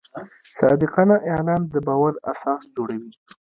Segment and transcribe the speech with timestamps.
[0.57, 3.11] صادقانه اعلان د باور اساس جوړوي.